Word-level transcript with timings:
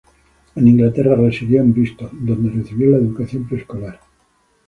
En 0.55 0.67
Inglaterra 0.67 1.13
residió 1.15 1.61
en 1.61 1.69
y 1.69 1.71
Bristol, 1.73 2.09
donde 2.13 2.49
recibió 2.49 2.89
la 2.89 2.97
educación 2.97 3.47
preescolar. 3.47 3.99